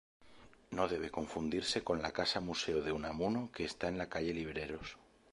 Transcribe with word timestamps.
No 0.71 0.87
debe 0.87 1.11
confundirse 1.11 1.83
con 1.83 2.01
la 2.01 2.11
Casa-museo 2.11 2.81
de 2.81 2.91
Unamuno 2.91 3.51
que 3.53 3.65
está 3.65 3.87
en 3.87 3.99
la 3.99 4.09
calle 4.09 4.33
Libreros. 4.33 4.97